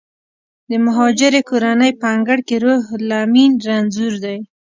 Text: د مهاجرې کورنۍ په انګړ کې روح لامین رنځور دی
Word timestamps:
د 0.69 0.71
مهاجرې 0.85 1.41
کورنۍ 1.49 1.91
په 2.01 2.05
انګړ 2.15 2.39
کې 2.47 2.55
روح 2.65 2.83
لامین 3.09 3.51
رنځور 3.67 4.13
دی 4.23 4.37